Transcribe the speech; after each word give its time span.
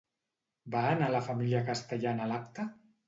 Va 0.75 0.81
anar 0.93 1.09
la 1.15 1.21
família 1.27 1.63
castellana 1.69 2.25
a 2.27 2.31
l'acte? 2.33 2.67